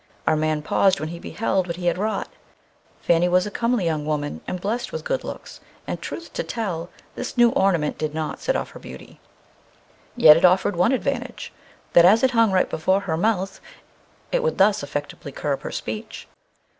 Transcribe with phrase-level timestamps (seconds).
[0.25, 2.29] Our man paused when he beheld what he had wrought.
[3.03, 6.89] Fanny was a comely young woman, and blest with good looks, and truth to tell,
[7.13, 9.19] this new ornament did not set off her beauty.
[10.15, 11.53] Yet it offered one advantage,
[11.93, 13.61] that as it hung right before her mouth,
[14.31, 16.27] it would thus effectively curb her speech.